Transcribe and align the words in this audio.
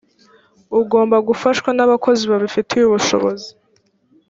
ugomba 0.79 1.17
gufashwa 1.27 1.69
n 1.77 1.79
abakozi 1.85 2.23
babifitiye 2.31 2.83
ubushobozi 2.85 3.49